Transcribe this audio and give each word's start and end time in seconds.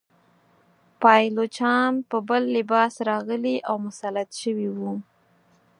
پایلوچان 1.01 1.91
په 2.09 2.17
بل 2.29 2.43
لباس 2.57 2.93
راغلي 3.09 3.55
او 3.69 3.75
مسلط 3.87 4.29
شوي 4.41 4.69
وه. 4.77 4.91